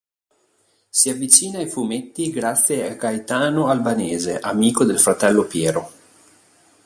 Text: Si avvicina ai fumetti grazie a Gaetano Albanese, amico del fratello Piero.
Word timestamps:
Si 0.89 1.11
avvicina 1.11 1.59
ai 1.59 1.67
fumetti 1.67 2.31
grazie 2.31 2.89
a 2.89 2.95
Gaetano 2.95 3.67
Albanese, 3.67 4.39
amico 4.39 4.83
del 4.83 4.99
fratello 4.99 5.43
Piero. 5.45 5.91